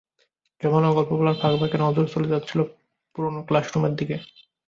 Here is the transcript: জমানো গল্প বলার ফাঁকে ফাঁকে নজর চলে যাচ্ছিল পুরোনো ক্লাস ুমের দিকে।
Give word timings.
জমানো 0.61 0.89
গল্প 0.93 1.11
বলার 1.19 1.37
ফাঁকে 1.41 1.57
ফাঁকে 1.61 1.77
নজর 1.77 2.05
চলে 2.13 2.27
যাচ্ছিল 2.27 2.59
পুরোনো 3.15 3.39
ক্লাস 3.47 3.65
ুমের 3.73 3.93
দিকে। 3.95 4.15